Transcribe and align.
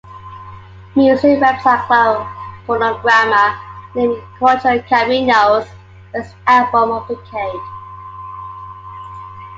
Music 0.95 1.39
website 1.39 1.85
Club 1.85 2.25
Fonograma 2.65 3.55
named 3.93 4.17
Cuatro 4.39 4.83
Caminos 4.87 5.67
best 6.11 6.33
album 6.47 6.89
of 6.89 7.07
the 7.07 7.13
decade. 7.17 7.61